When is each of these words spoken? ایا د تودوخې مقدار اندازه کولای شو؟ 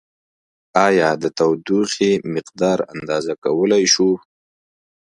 ایا 0.87 1.09
د 1.21 1.23
تودوخې 1.37 2.11
مقدار 2.33 2.79
اندازه 2.93 3.33
کولای 3.43 3.83
شو؟ 3.93 4.09